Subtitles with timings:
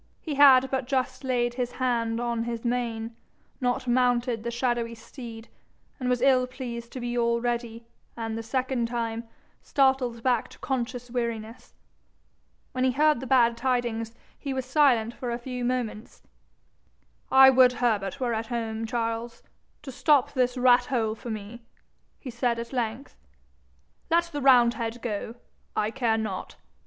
[0.19, 3.15] He had but just laid his hand on his mane,
[3.61, 5.47] not mounted the shadowy steed,
[5.99, 7.85] and was ill pleased to be already,
[8.17, 9.25] and the second time,
[9.61, 11.75] startled back to conscious weariness.
[12.71, 16.23] When he heard the bad tidings he was silent for a few moments.
[17.31, 19.43] 'I would Herbert were at home, Charles,
[19.83, 21.61] to stop this rat hole for me,'
[22.19, 23.15] he said at length.
[24.09, 25.35] 'Let the roundhead go
[25.75, 26.55] I care not.